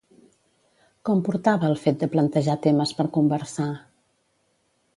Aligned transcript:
Com 1.09 1.19
portava 1.27 1.67
el 1.73 1.77
fet 1.83 1.99
de 2.05 2.09
plantejar 2.15 2.55
temes 2.65 2.95
per 3.01 3.07
conversar? 3.19 3.69